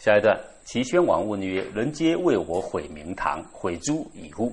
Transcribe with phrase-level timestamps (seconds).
[0.00, 0.34] 下一段，
[0.64, 4.50] 齐宣王问曰：“人皆为我毁明堂，毁诸已乎？”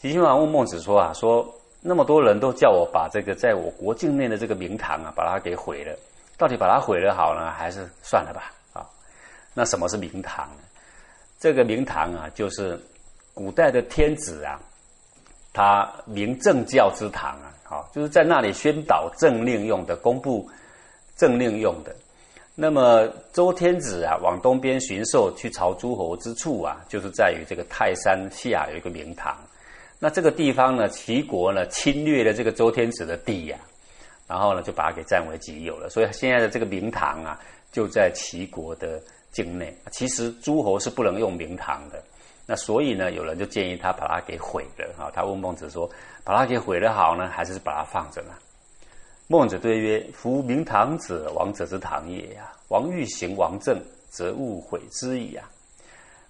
[0.00, 1.46] 齐宣王问孟子说：“啊，说
[1.82, 5.94] 那么多人都叫我把这个在我国境内的这个明堂啊，把它给毁了，
[6.38, 8.50] 到底把它毁了好呢，还是算了吧？
[8.72, 8.88] 啊，
[9.52, 10.62] 那什么是明堂呢？
[11.38, 12.80] 这个明堂啊，就是
[13.34, 14.58] 古代的天子啊。”
[15.52, 20.48] 他明政教之堂啊，好，就是在那里宣导政令用的，公布
[21.16, 21.94] 政令用的。
[22.60, 29.38] 那么周天子啊，往东边巡狩去朝诸侯之处啊，就是在于这个泰山下有一个明堂。
[30.00, 33.56] 那这个地方呢，齐国呢侵略了这个周天子的地呀，
[34.26, 35.88] 然后呢就把它给占为己有了。
[35.88, 37.38] 所以现在的这个明堂啊，
[37.70, 39.72] 就在齐国的境内。
[39.92, 42.02] 其实诸侯是不能用明堂的。
[42.44, 45.12] 那所以呢，有人就建议他把它给毁了啊。
[45.14, 45.88] 他问孟子说
[46.24, 48.32] ：“把它给毁了好呢，还是把它放着呢？”
[49.30, 52.50] 孟子对曰：“夫明堂者，王者之堂也呀。
[52.68, 55.50] 王欲行王政，则勿毁之矣啊。”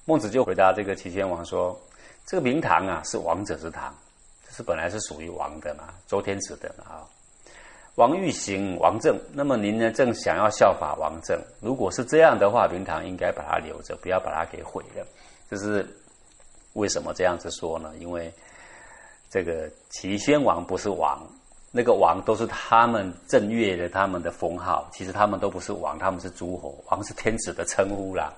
[0.06, 1.78] 孟子就回答这个齐宣王说
[2.26, 3.94] ：“这个明堂啊，是王者之堂，
[4.46, 7.06] 这是本来是属于王的嘛，周天子的啊。
[7.96, 11.38] 王欲行王政，那么您呢，正想要效法王政。
[11.60, 15.06] 如果是这样的话，明堂应该把它留着，不要把它给毁了。
[15.50, 15.86] 这是。”
[16.74, 17.92] 为什么这样子说呢？
[17.98, 18.32] 因为
[19.30, 21.26] 这个齐宣王不是王，
[21.70, 24.88] 那个王都是他们正月的他们的封号。
[24.92, 26.82] 其实他们都不是王，他们是诸侯。
[26.90, 28.32] 王是天子的称呼啦。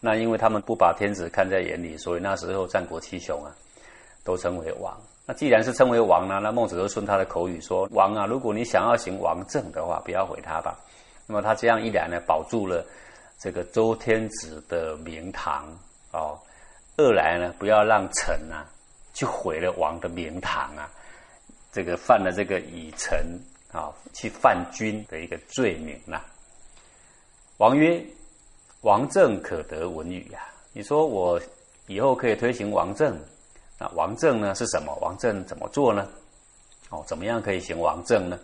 [0.00, 3.54] 那因为他们不把天子看在眼里，所以那时候战国七雄啊，
[4.24, 4.92] 都称为王。
[5.24, 10.76] 那既然是称为王呢，那孟子就顺他的口语说：“王啊，如果你想要行王政的话，不要毁他吧。”
[11.28, 12.84] 那么他这样一来呢，保住了
[13.38, 15.68] 这个周天子的名堂
[16.10, 16.36] 哦。
[16.96, 18.66] 二来呢，不要让臣啊
[19.14, 20.90] 去毁了王的名堂啊，
[21.72, 23.26] 这个犯了这个以臣
[23.72, 26.20] 啊去犯君的一个罪名呐。
[27.56, 28.04] 王曰
[28.82, 30.40] ：“王政可得文语呀？
[30.72, 31.40] 你说我
[31.86, 33.18] 以后可以推行王政？
[33.78, 34.94] 那王政呢是什么？
[35.00, 36.08] 王政怎么做呢？
[36.90, 38.38] 哦，怎么样可以行王政呢？”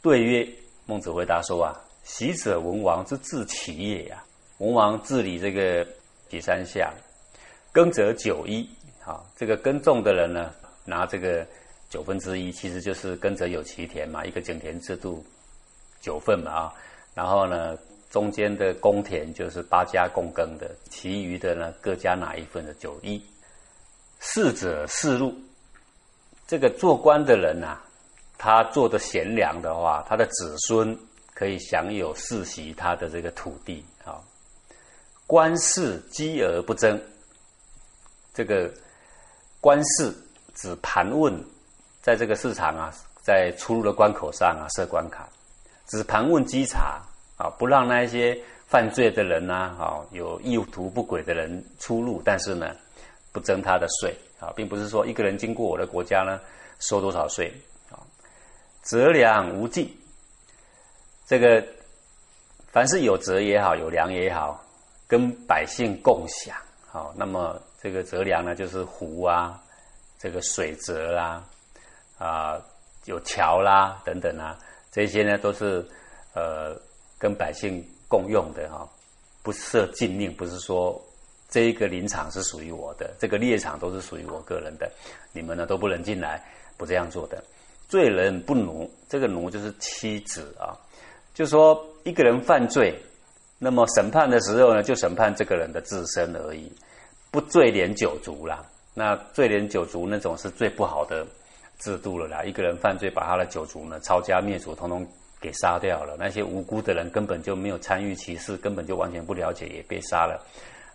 [0.00, 0.48] 对曰
[0.86, 4.24] ：“孟子回答说啊，习者文王之治其也呀。
[4.58, 5.86] 文王治理这个
[6.30, 6.92] 几山下。”
[7.70, 8.68] 耕者九一，
[9.00, 10.52] 好，这个耕种的人呢，
[10.84, 11.46] 拿这个
[11.88, 15.24] 九分之一，其实就是耕者有其田嘛，一个井田制度，
[16.00, 16.74] 九份嘛啊，
[17.14, 17.76] 然后呢，
[18.10, 23.22] 中间的公田就是八家共耕的，其余的呢各家拿一份的九一。
[24.20, 25.32] 士者士禄，
[26.46, 27.78] 这个做官的人呐，
[28.36, 30.98] 他做的贤良的话，他的子孙
[31.34, 34.20] 可以享有世袭他的这个土地啊。
[35.26, 37.00] 官事积而不争。
[38.34, 38.72] 这个
[39.60, 40.12] 官市
[40.54, 41.32] 只盘问，
[42.08, 45.28] 在这个市场啊，在出入的关口上啊设关卡，
[45.88, 47.02] 只盘问稽查
[47.36, 48.34] 啊，不让那一些
[48.66, 52.74] 犯罪的人呐，啊有意图不轨的人出入，但是呢，
[53.30, 56.40] 不征他的税啊，并不是说一个人经过我的国家呢，
[56.78, 57.52] 收多少税
[57.90, 58.00] 啊，
[58.80, 59.94] 择粮无尽，
[61.26, 61.62] 这个
[62.72, 64.64] 凡是有泽也好，有粮也好，
[65.06, 67.60] 跟百姓共享好，那么。
[67.80, 69.62] 这个泽粮呢，就是湖啊，
[70.18, 71.44] 这个水泽啦，啊，
[72.18, 72.60] 啊
[73.06, 74.58] 有桥啦等等啊，
[74.90, 75.84] 这些呢都是
[76.34, 76.76] 呃
[77.18, 78.86] 跟百姓共用的哈，
[79.42, 81.00] 不设禁令，不是说
[81.48, 84.90] 这一个林场是属于我的，这个猎场都是属于我个人的，
[85.32, 86.44] 你们呢都不能进来，
[86.76, 87.42] 不这样做的。
[87.88, 90.76] 罪人不奴，这个奴就是妻子啊，
[91.32, 92.94] 就说一个人犯罪，
[93.58, 96.70] 那么审判的时候呢，就审判这个人的自身而已。
[97.30, 98.62] 不罪连九族啦，
[98.92, 101.26] 那罪连九族那种是最不好的
[101.78, 102.42] 制度了啦。
[102.44, 105.06] 一个人犯罪，把他的九族呢抄家灭族，统统
[105.40, 106.16] 给杀掉了。
[106.18, 110.44] 那些无辜的人根本就没有参与其事，根本就完全不了解，也被杀了。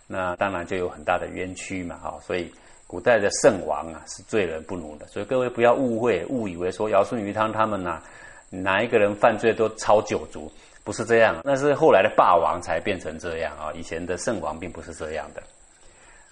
[0.06, 2.18] 那当然就有很大的冤屈嘛，哈。
[2.22, 2.52] 所以
[2.86, 5.06] 古代的圣王啊是罪人不奴的。
[5.06, 8.02] 所以各位不要误会，误以为说尧舜禹汤他们呐，
[8.50, 10.52] 哪一个人犯罪都抄九族，
[10.84, 11.40] 不是这样。
[11.42, 15.42] 那是后来的霸王才变成这样啊，以前的圣王并不是这样的。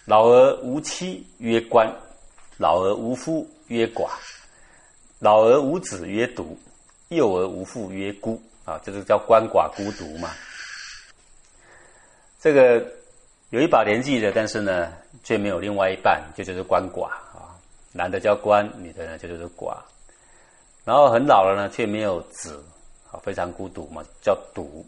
[0.05, 1.91] 老而无妻曰官，
[2.59, 4.11] 老而无夫曰寡，
[5.23, 6.59] 老而无子曰独，
[7.11, 10.29] 幼而无父曰孤啊，这个叫鳏寡孤独嘛。
[12.41, 12.85] 这个
[13.51, 14.93] 有一把年纪的，但是呢，
[15.23, 17.55] 却没有另外一半，就就是鳏寡啊。
[17.93, 19.77] 男的叫鳏，女的呢就就是寡。
[20.85, 22.61] 然后很老了呢，却没有子
[23.13, 24.85] 啊，非常孤独嘛，叫独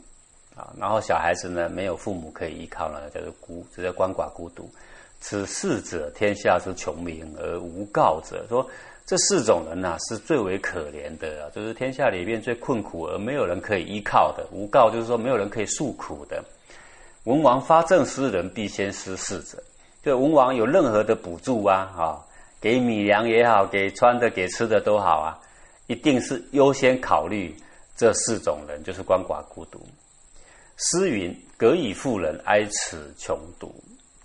[0.56, 0.74] 啊。
[0.76, 4.68] 然后小孩子呢，没有父母可以依靠呢，叫做孤，这叫鳏寡孤独。
[5.20, 8.44] 此四者，天下之穷民而无告者。
[8.48, 8.68] 说
[9.06, 14.46] 这四种人呐，是最为可怜的，就是天下里面最困苦而没有人可以依靠的。
[14.50, 16.42] 无告就是说没有人可以诉苦的。
[17.24, 19.62] 文王发政施人，必先施事者。
[20.02, 22.20] 就文王有任何的补助啊，啊，
[22.60, 25.38] 给米粮也好，给穿的、给吃的都好啊，
[25.86, 27.54] 一定是优先考虑
[27.96, 29.86] 这四种人，就是鳏寡孤独。
[30.76, 33.68] 诗云：“葛以妇人，哀此穷独。”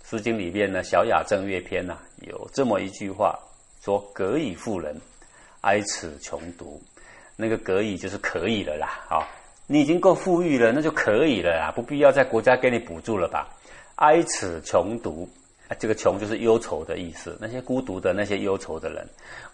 [0.10, 3.38] 《诗经》里面呢，《小雅正月篇》呐，有这么一句话，
[3.82, 4.94] 说：“可以富人，
[5.62, 6.80] 哀此穷独。”
[7.36, 9.26] 那个“可以”就是可以了啦，啊，
[9.66, 13.48] 你已经够富裕了，那就可以了啦，不必要在国家给你补助了吧？
[13.96, 15.28] 哀此穷独。
[15.78, 19.08] 这个穷就是忧愁的意思，那些孤独的那些忧愁的人，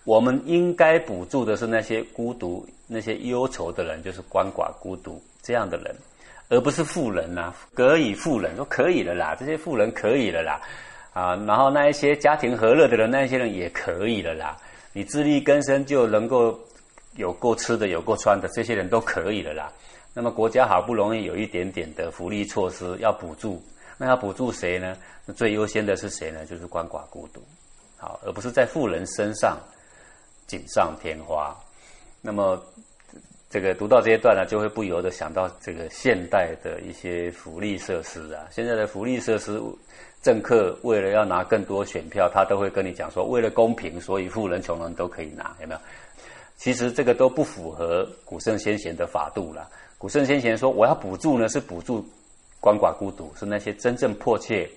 [0.04, 5.94] 我们应该补助的是那些孤独、那些忧愁的人，就是鳏寡孤独这样的人，
[6.48, 7.52] 而不是富人呐。
[7.74, 10.58] 可以富人说可以了啦，这些富人可以了啦，
[11.16, 14.54] 啊，然后那一些家庭和乐的人，那一些人也可以了啦。
[14.92, 16.60] 你自力更生就能够
[17.14, 19.72] 有够吃的、有够穿的，这些人都可以了啦。
[20.12, 23.62] 那么国家好不容易有一点点的福利措施要补助。
[23.96, 24.94] 那要补助谁呢？
[25.24, 26.44] 那最优先的是谁呢？
[26.44, 27.42] 就是鳏寡孤独，
[27.96, 29.58] 好，而不是在富人身上
[30.46, 31.56] 锦上添花。
[32.20, 32.62] 那么
[33.56, 38.44] 这个读到这一段呢，就会不由得想到这个现代的一些福利设施啊。
[38.50, 39.58] 现在的福利设施，
[40.20, 45.80] 政客为了要拿更多选票，他都会跟你讲说，为了公平，所以富人穷人都可以拿，有没有？
[46.58, 49.66] 其实这个都不符合古圣先贤的法度了。
[49.96, 52.06] 古圣先贤说，我要补助呢，是补助。
[52.60, 54.68] 鳏寡孤独是那些真正迫切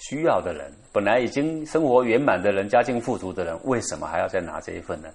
[0.00, 5.08] 需要的人，本来已经生活圆满的人，家境富足的人，为什么还要再拿这一份呢？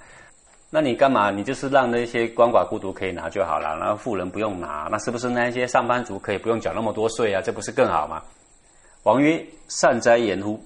[0.72, 1.32] 那你干嘛？
[1.32, 7.42] 你就是让那些鳏寡孤独可以拿就好了，然后富人不用拿，那是不是那些上班族可以不用缴那么多税啊？
[7.42, 8.22] 这不是更好吗？
[9.04, 10.64] 王曰：“善哉言乎！”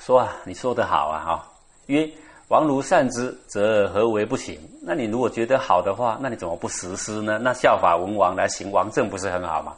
[0.00, 1.48] 说啊，你说的好啊，哈。
[1.86, 2.06] 曰
[2.48, 4.60] ：“王如善之，则何为不行？
[4.82, 7.38] 那你如果觉得好的话，那你怎么不实施呢？
[7.38, 9.72] 那效法文王来行王政，不是很好吗？”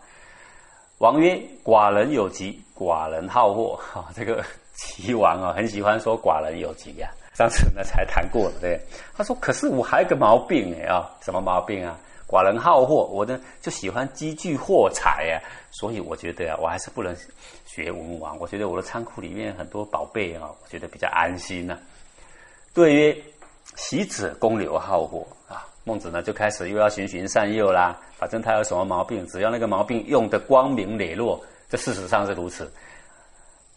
[0.98, 3.78] 王曰：“寡人有疾，寡人好货。
[3.92, 4.44] 哈，这个
[4.74, 7.08] 齐王啊，很喜欢说寡人有疾呀。
[7.40, 8.78] 上次呢才谈过了，对。
[9.16, 11.98] 他说：可是我还有个毛病哎啊，什么毛病啊？
[12.28, 15.40] 寡人好货，我呢就喜欢积聚货财呀。
[15.70, 17.16] 所以我觉得啊，我还是不能
[17.64, 18.38] 学文王。
[18.38, 21.78] 我觉得我的仓库里面很多宝贝啊，我觉得比较安心呢。
[22.74, 23.24] 对于：
[23.74, 31.40] 习子公刘好货啊。”孟子呢就开始又要循循善诱啦，反正他有什么毛病，只要那个毛病用的光明磊落，
[31.70, 32.70] 这事实上是如此。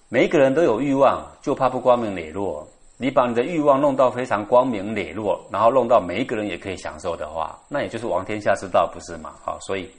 [0.09, 2.67] 每一个人都有欲望，就怕不光明磊落。
[2.97, 9.33] 你把你的欲望弄到非常光明磊落，然后弄到每一个人也可以享受的话，那也就是王天下之道，不是吗？
[9.43, 9.89] 好，所以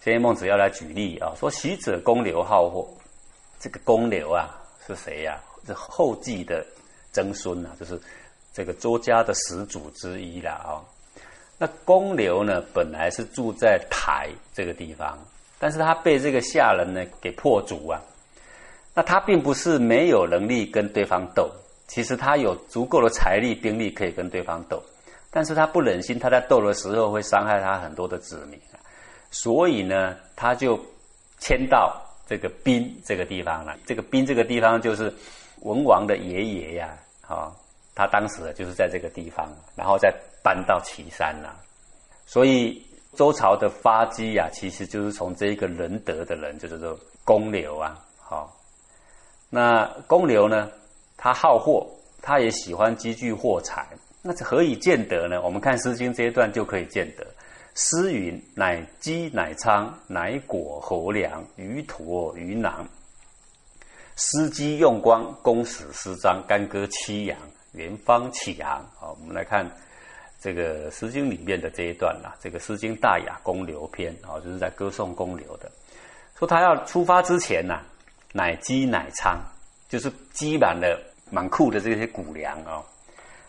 [0.00, 2.86] 现在孟子要来举例啊，说习者公刘好货，
[3.58, 4.50] 这个公刘啊
[4.86, 5.40] 是谁呀？
[5.66, 6.64] 是后继的
[7.12, 8.00] 曾孙呐，就是
[8.52, 10.80] 这个周家的始祖之一了啊。
[11.58, 15.18] 那公刘呢，本来是住在台这个地方，
[15.58, 18.00] 但是他被这个下人呢给破族啊。
[18.94, 21.50] 那他并不是没有能力跟对方斗，
[21.90, 24.80] 其实他有足够的财力兵力可以跟对方斗，
[25.28, 28.56] 但是他不忍心他在斗的时候会伤害他很多的子民，
[29.32, 30.78] 所以呢，他就
[31.40, 33.76] 迁到这个滨这个地方了。
[33.84, 35.12] 这个滨这个地方就是
[35.62, 36.96] 文王的爷爷呀，
[37.26, 37.50] 啊，
[37.96, 40.14] 他当时就是在这个地方，然后再。
[40.42, 41.54] 搬到岐山了，
[42.24, 42.82] 所以
[43.14, 47.98] 周朝的发迹呀，其实就是从这一个仁德的人，就是说公刘啊。
[48.18, 48.50] 好，
[49.50, 50.70] 那公刘呢，
[51.22, 51.86] 他好货，
[52.22, 53.86] 他也喜欢积聚货财。
[54.22, 55.42] 那这何以见得呢？
[55.42, 57.26] 我们看《诗经》这一段就可以见得。
[57.74, 62.88] 诗云：“乃鸡，乃仓，乃果，侯粮，鱼驼，鱼囊。
[64.16, 67.38] 司机用光，公使私章，干戈凄扬，
[67.74, 69.70] 元方起航。”好，我们来看。
[70.40, 75.70] 这个《诗经》里面的这一段呐，这个《诗经·大雅·公刘篇》啊，就是在歌颂公刘的。
[76.38, 77.82] 说他要出发之前呐，
[78.32, 79.38] 乃积乃仓，
[79.86, 80.98] 就是积满了
[81.30, 82.84] 满库的这些谷粮哦。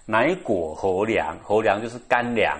[0.06, 2.58] 乃果侯粮，侯粮就是干粮，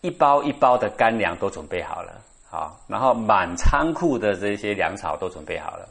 [0.00, 2.20] 一包一包的干粮都准备好了
[2.50, 2.72] 啊。
[2.86, 5.88] 然后满仓库的这些粮草都准备好了，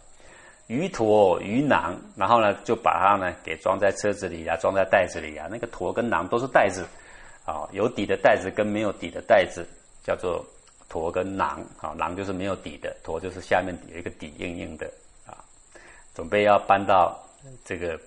[0.67, 5.47] 鱼驼鱼囊，然后呢就把它呢给装在车子里啊，装在袋子里啊。
[5.49, 6.85] 那个驼跟囊都是袋子。
[7.47, 9.65] 啊，有底的袋子跟没有底的袋子
[10.03, 10.45] 叫做
[10.89, 14.85] 驼跟囊，啊，囊就是没有底的，驼就是下面有一个底硬硬的，
[15.25, 15.31] 啊，
[16.13, 17.17] 准备要搬到
[17.63, 17.97] 这个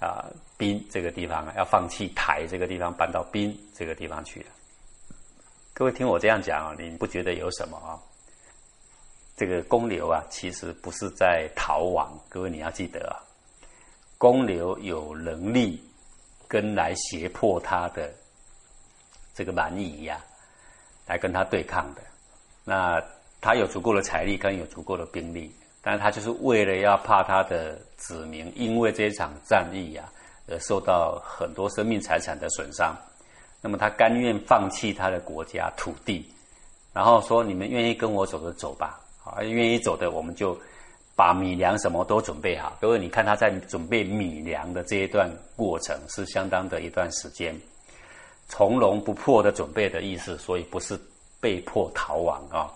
[0.00, 4.46] 啊滨这个地方啊，要放弃台这个地方，搬到滨这个地方去了。
[5.72, 7.98] 各位听我这样讲啊，你不觉得有什么啊？
[9.36, 13.18] 这个公牛啊，其实不是在逃亡，各位你要记得啊，
[14.18, 15.82] 公牛有能力
[16.46, 18.12] 跟来胁迫他的。
[19.36, 20.24] 这个蛮夷呀，
[21.08, 22.02] 来跟他对抗的，
[22.64, 23.02] 那
[23.40, 25.52] 他有足够的财力，跟有足够的兵力，
[25.84, 30.10] 但是他就是为了要怕他的子民因为这场战役啊
[30.48, 32.96] 而受到很多生命财产的损伤，
[33.60, 36.26] 那么他甘愿放弃他的国家土地，
[36.92, 40.58] 然后说你们愿意跟我走的走吧，啊，愿意走的我们就
[41.14, 42.76] 把米粮什么都准备好。
[42.80, 47.54] 各位你看他在准备米粮的这一段过程是相当的一段时间，
[48.48, 50.98] 从容不迫的准备的意思，所以不是
[51.40, 52.72] 被迫逃亡啊。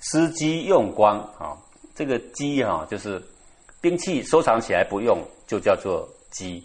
[0.00, 1.56] 司机用光啊，
[1.96, 3.20] 这个机啊，就是
[3.80, 6.62] 兵器收藏起来不用，就叫做机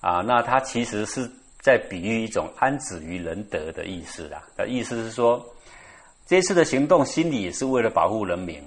[0.00, 0.20] 啊。
[0.20, 1.30] 那它其实是
[1.62, 4.42] 在比喻一种安止于仁德的意思啦。
[4.56, 5.40] 的意思是说，
[6.26, 8.60] 这次的行动心里也是为了保护人民，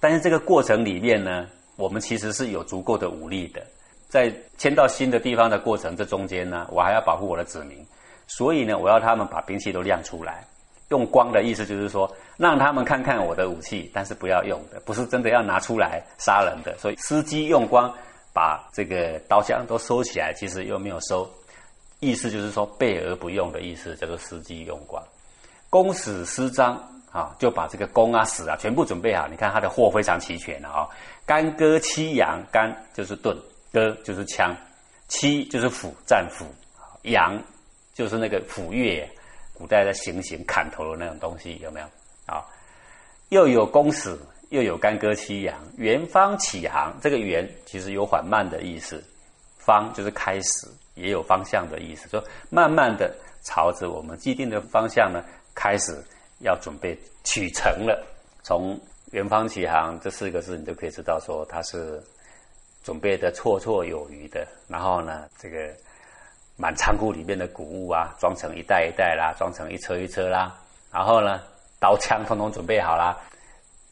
[0.00, 3.64] 但是这个过程里面呢，我们其实是有足够的武力的。
[4.08, 7.84] 在迁到新的地方的过程这中间呢，我还要保护我的子民，
[8.26, 10.44] 所以呢，我要他们把兵器都亮出来。
[10.94, 16.78] 用光的意思就是说，让他们看看我的武器，但是不要用的，不是真的要拿出来杀人的。
[16.78, 17.92] 所以司机用光
[18.32, 21.28] 把这个刀枪都收起来，其实又没有收，
[21.98, 25.02] 意思就是说备而不用的意思，叫做司机用光。
[25.68, 29.26] 公使私章啊，就把这个弓啊、矢啊全部准备好。
[29.26, 30.86] 你看他的货非常齐全了啊，
[31.26, 33.36] 干戈七阳，干就是盾，
[33.72, 34.54] 戈就是枪，
[35.08, 36.46] 七就是斧战斧，
[37.02, 37.36] 阳
[37.94, 39.04] 就是那个斧钺。
[39.54, 41.86] 古代的行刑砍头的那种东西有没有
[42.26, 42.44] 啊？
[43.28, 44.18] 又有公使，
[44.50, 46.92] 又有干戈七阳，圆方起航。
[47.00, 49.02] 这个圆其实有缓慢的意思，
[49.58, 55.96] 方就是开始，也有方向的意思，就慢慢的朝着我们既定的方向呢，开始
[56.40, 58.04] 要准备启程了。
[58.42, 58.78] 从
[59.12, 62.02] 圆方起航这四个字，你就可以知道说它是
[62.82, 64.46] 准备的绰绰有余的。
[64.68, 65.72] 然后呢，这个。
[66.56, 70.54] 满仓库里面的谷物啊，装成一袋一袋啦，装成一车一车啦，
[70.92, 71.40] 然后呢，
[71.80, 73.18] 刀枪通通准备好啦，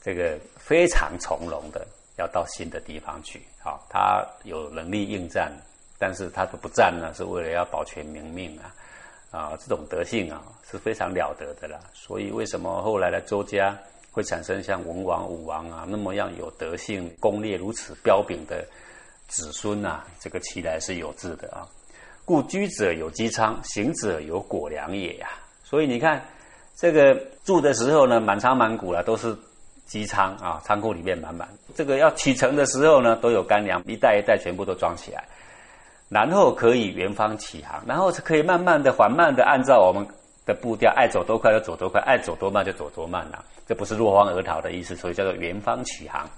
[0.01, 1.85] 这个非常从容的
[2.19, 3.43] 要到新的地方去。
[3.59, 5.53] 好，他有能力应战，
[5.99, 8.75] 但是他的不战呢，是为了要保全民命啊，
[9.33, 10.41] 啊，这种德性啊
[10.71, 11.81] 是非常了得的啦。
[11.93, 13.77] 所以为什么后来的周家
[14.13, 18.65] 会产生像文王、武王啊那么样有德性、功烈如此彪炳的
[19.27, 20.07] 子孙啊？
[20.21, 21.67] 这个其来是有志的啊。
[22.25, 25.29] 故居者有机仓，行者有果粮也呀。
[25.65, 26.23] 所以你看，
[26.77, 27.15] 这个
[27.45, 29.37] 住的时候呢，满仓满谷了，都是
[29.87, 31.49] 机仓啊，仓库里面满满。
[31.75, 35.25] 这个要启程的时候呢，都有干粮，一袋一袋全部都装起来，
[36.09, 40.07] 然后可以圆方起航，然后可以慢慢的、缓慢的按照我们
[40.47, 43.45] 的步调，爱走多快就走多快，爱走多慢就走多慢了。
[43.67, 46.29] 这不是落荒而逃的意思，所以叫做圆方起航。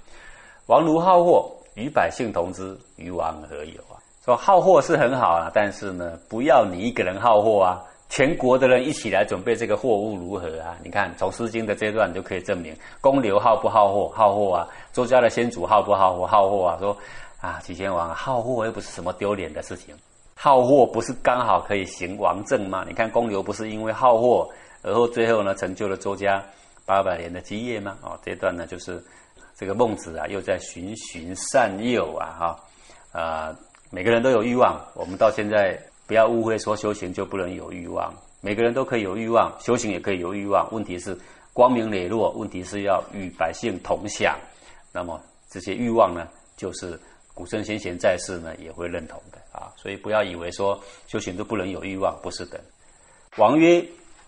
[0.66, 3.98] 王如好货，与百姓同之，与王何有啊？
[4.25, 10.75] 说好货是很好啊，但是呢，不要你一个人好货啊，全国的人一起来准备这个货物如何啊？
[10.83, 14.11] 你看从《诗经》的这段就可以证明，公牛好不好货？
[14.16, 14.69] 好货啊！
[14.95, 16.26] 周家的先祖好不好货？
[16.26, 16.78] 好货啊！
[16.81, 16.97] 说
[17.43, 19.95] 啊，齐宣王好货又不是什么丢脸的事情，
[20.35, 22.83] 好货不是刚好可以行王政吗？
[22.88, 24.49] 你看公牛不是因为好货，
[24.81, 26.43] 而后最后呢成就了周家
[26.87, 27.99] 八百年的基业吗？
[28.00, 29.04] 哦，这段呢就是
[29.54, 33.54] 这个孟子啊，又在循循善诱啊，哈啊。
[33.94, 38.12] 每个人都有欲望，我们到现在不要误会说修行就不能有欲望。
[38.40, 40.68] 每个人都可以有欲望，修行也可以有欲望。
[40.72, 41.16] 问题是
[41.52, 44.36] 光明磊落，问题是要与百姓同享。
[44.92, 46.98] 那么这些欲望呢，就是
[47.34, 49.70] 古圣先贤在世呢也会认同的啊。
[49.76, 52.60] 所以不要以为说修行都不能有欲望，不是的。
[53.36, 53.80] 王曰：“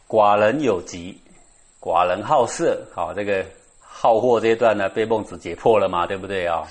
[0.06, 1.20] 寡人有疾，
[1.80, 3.44] 寡人好色。”好，这个
[3.80, 6.62] 好货这一段呢，被孟子解破了嘛，对不对啊？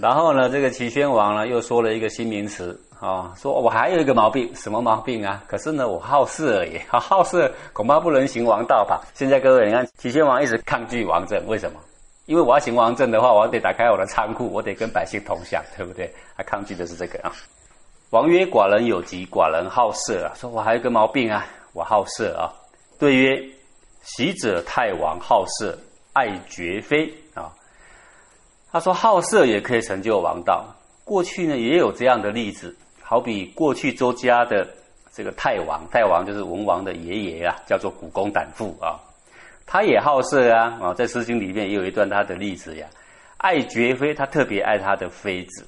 [0.00, 5.42] 然后呢，这个齐宣王呢又说了一个新名词啊，说我还有一个毛病，什么毛病啊？
[5.46, 9.00] 可是呢，我好色而已， 好色恐怕不能行王道吧？
[9.14, 11.78] 现在各位，你看齐宣王一直抗拒王政，为什么？
[12.26, 16.12] 因为我要行王政的话，我得打开我的仓库，我得跟百姓同享，对不对？
[16.36, 17.30] 他抗拒的是这个啊。
[18.10, 22.48] 王曰：“寡人有疾，寡人好色啊。”说我还有个毛病啊，我好色啊。
[22.98, 23.42] 对曰
[24.02, 25.76] ：“喜者太王好色，
[26.12, 27.52] 爱绝非啊。”
[28.74, 30.66] 他说：“好色也可以成就王道。
[31.04, 34.68] 过去呢也有这样的例子，好比过去周家的
[35.12, 38.98] 这个太王，太王就是文王的爷爷啊，叫做古公胆父啊，
[39.64, 42.88] 他也好色啊啊，在《诗经》里面也有一段他的例子呀，
[43.36, 45.64] 爱绝妃，他特别爱他的妃子。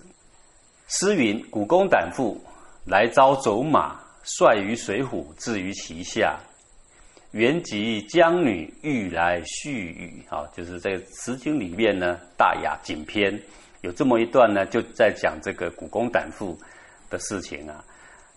[0.88, 2.36] 诗云：古公胆父
[2.84, 3.94] 来招走马，
[4.25, 6.36] 率于水浒，置于其下。”
[7.37, 13.38] 原籍江女欲来续语，哈，就是在《诗经》里面呢，《大雅》锦篇
[13.83, 16.59] 有这么一段呢，就在讲这个古公胆父
[17.11, 17.85] 的事情啊。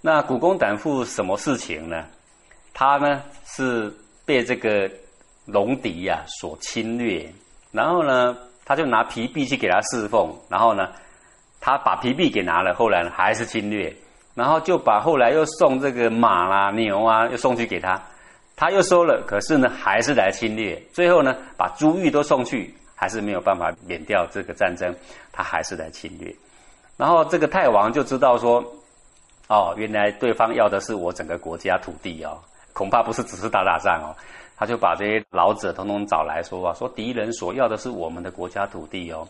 [0.02, 2.08] 那古公胆父什么事情呢？
[2.74, 3.90] 他呢是
[4.26, 4.92] 被这个
[5.46, 7.26] 戎狄呀所侵略，
[7.72, 10.90] 然后呢，他就拿皮币去给他侍奉，然后呢，
[11.62, 13.96] 他把皮币给拿了，后来呢还是侵略，
[14.36, 18.02] 然后就把后来又送这个马啦、牛啊，又送去给他，
[18.60, 24.94] 他又收了，可是呢还是来侵略，最后呢把珠玉都送去，还是没有办法免掉这个战争，
[25.32, 26.36] 他还是来侵略，
[26.98, 28.62] 然后这个太王就知道说，
[29.48, 32.38] 哦，原来对方要的是我整个国家土地哦，
[32.74, 34.12] 恐怕不是只是打打仗哦。
[34.58, 39.26] 他就把这些老者统统找来说啊，说敌人所要的是我们的国家土地哦，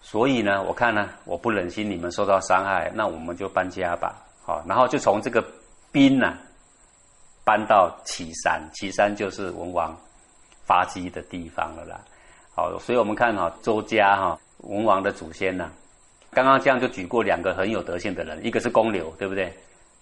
[0.00, 5.44] 所以呢，我看呢，我不忍心你们受到伤害，那我们就搬家吧，好，然后就从这个
[5.92, 6.38] 兵呢
[7.44, 9.96] 搬到岐山，岐山就是文王
[10.64, 12.00] 发迹的地方了啦，
[12.54, 15.70] 好，所以我们看哈周家哈文王的祖先呢，
[16.30, 19.52] 刚刚这样就举过两个很有德性的人，一个是公刘，对不对？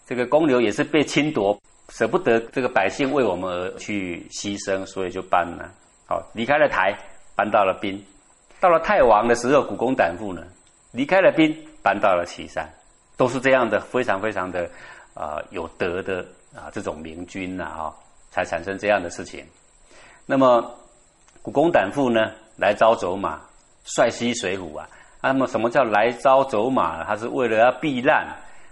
[0.06, 1.58] 这个公刘也是被侵夺。
[1.92, 5.68] 舍不得这个百姓为我们而去牺牲，所以就搬了。
[6.06, 6.96] 好，离开了台，
[7.34, 8.00] 搬到了滨。
[8.60, 10.40] 到了太王的时候，古公胆父呢，
[10.92, 12.64] 离开了滨，搬到了岐山。
[13.16, 14.70] 都是这样的，非常非常的
[15.14, 17.92] 啊有德的啊这种明君呐啊，
[18.30, 19.44] 才产生这样的事情。
[20.26, 20.74] 那么
[21.42, 23.40] 古公胆父呢，来招走马，
[23.84, 24.88] 率西水浒啊。
[25.22, 27.04] 那么什么叫来招走马？
[27.04, 28.26] 他是为了要避难，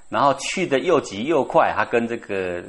[0.09, 2.63] 然后去的又急又快，他跟这个。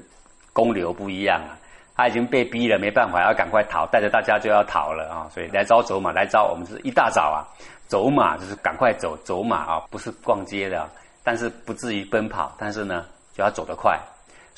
[0.52, 1.56] 公牛不一样啊，
[1.96, 5.30] 他已经被逼了，没办法，要赶快逃，带着大家就要逃了啊！
[5.30, 7.48] 所以来招走马，来招我们是一大早啊，
[7.88, 10.90] 走马就是赶快走，走马啊，不是逛街的，
[11.24, 13.98] 但是不至于奔跑，但是呢就要走得快。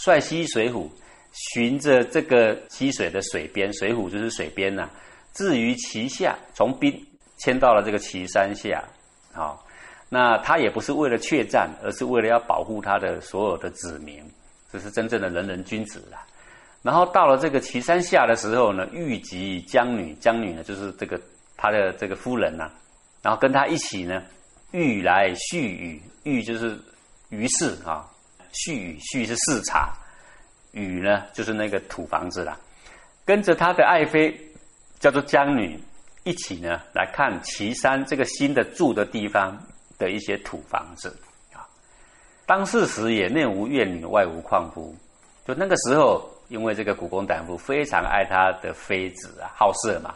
[0.03, 0.89] 率西水浒，
[1.31, 4.89] 循着这个溪水的水边，水浒就是水边呐。
[5.34, 6.93] 至于其下，从滨
[7.38, 8.84] 迁到了这个岐山下，
[9.31, 9.65] 好，
[10.10, 14.24] 那他也不是为了怯战，而是为了要保护他的所有的子民。
[14.72, 16.17] 这是真正的人人君子了。
[16.81, 21.20] 然后到了这个岐山下的时候呢，遇及江女，江女呢就是这个
[21.55, 22.72] 他的这个夫人呐，
[23.22, 24.24] 然后跟他一起呢，
[24.72, 26.77] 欲来续语，欲就是
[27.29, 28.09] 于是啊，
[28.53, 29.94] 絮语絮是视察，
[30.72, 32.57] 语呢就是那个土房子啦，
[33.25, 34.35] 跟着他的爱妃
[35.00, 35.79] 叫做江女
[36.24, 39.57] 一起呢来看岐山这个新的住的地方
[39.98, 41.09] 的一些土房子
[41.53, 41.66] 啊。
[42.46, 44.96] 当世时也内无怨女，外无旷夫。
[45.46, 50.16] 就那个时候，因为这个古公胆父非常爱他的妃子啊，好色嘛。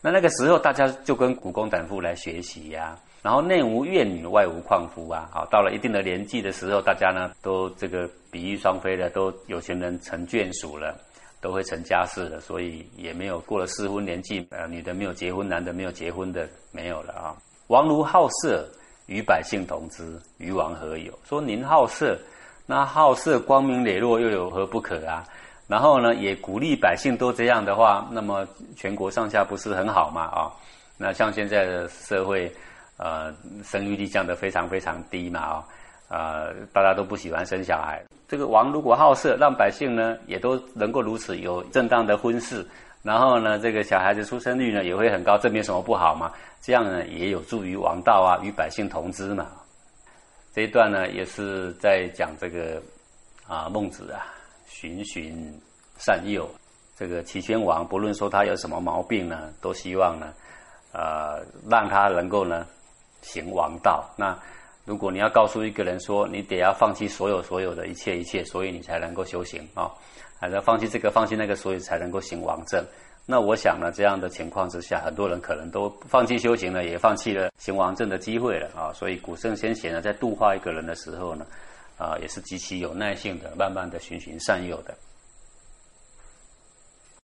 [0.00, 2.96] 那那个时候，大家就跟古公胆父来学习呀。
[3.22, 5.28] 然后内无怨女，外无旷夫啊。
[5.32, 10.96] 好，到了一定的年纪的时候，大家呢都这个比翼双飞了，都有钱人成眷属了，
[11.40, 17.36] 都会成家室了，所以也没有过了适婚年纪，呃，女的没有结婚，男的没有结婚的没有了啊。
[17.68, 18.68] 王如好色。
[19.06, 21.12] 与百姓同之，与王何有？
[21.24, 22.16] 说您好色，
[22.64, 25.26] 那好色光明磊落，又有何不可啊？
[25.66, 30.26] 然后呢，也鼓励百姓都这样的话，那么全国上下不是很好吗？
[30.26, 30.46] 啊，
[30.96, 32.48] 那像现在的社会，
[33.02, 33.34] 呃，
[33.64, 35.64] 生育率降得非常非常低嘛，啊，
[36.08, 38.04] 呃，大家都不喜欢生小孩。
[38.28, 42.66] 这个王如果好色，让百姓呢也都能够如此有正当的婚事。
[43.02, 46.30] 然后呢，这个小孩子出生率呢也会很高，这没什么不好嘛。
[46.60, 49.46] 这样呢也有助于王道啊，与百姓同知嘛。
[50.52, 52.82] 这一段呢也是在讲这个
[53.48, 54.26] 啊孟子啊
[54.66, 55.32] 循循
[55.96, 56.46] 善诱，
[56.98, 60.34] 这个齐宣王不论说他有什么毛病呢，都希望呢
[60.92, 62.66] 呃让他能够呢
[63.22, 64.08] 行王道。
[64.16, 64.36] 那
[64.84, 69.90] 如果你要告诉一个人说你得要放弃所有所有的一切一切，所以你才能够修行啊。
[70.38, 72.82] 还是放弃这个，放弃那个，所以才能够行王政。
[73.26, 78.90] 那我想呢，这样的情况之下，很多人可能都放弃修行了，也放弃了行王政的机会了啊。
[78.94, 81.46] 所以古圣先贤呢，在度化一个人的时候呢，
[81.98, 84.94] 啊，也是极其有耐性的，慢慢的循循善诱的。